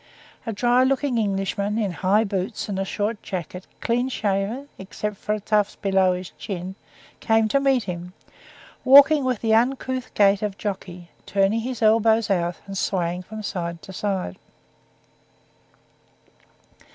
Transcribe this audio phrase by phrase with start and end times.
[0.47, 5.33] A dry looking Englishman, in high boots and a short jacket, clean shaven, except for
[5.35, 6.73] a tuft below his chin,
[7.19, 8.13] came to meet him,
[8.83, 13.83] walking with the uncouth gait of jockey, turning his elbows out and swaying from side
[13.83, 14.37] to side.